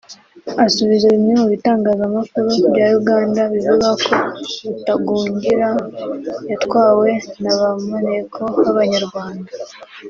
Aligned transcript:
Asubiza 0.65 1.05
bimwe 1.13 1.33
mu 1.39 1.45
bitangazamakuru 1.53 2.49
bya 2.69 2.87
Uganda 2.99 3.41
bivuga 3.53 3.89
ko 4.05 4.15
Rutagungira 4.67 5.69
yatwawe 6.49 7.09
na 7.43 7.51
ba 7.59 7.69
maneko 7.91 8.41
b’Abanyarwanda 8.63 9.51